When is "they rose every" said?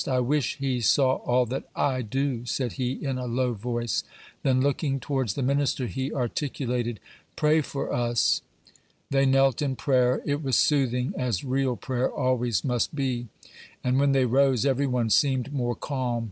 14.11-14.87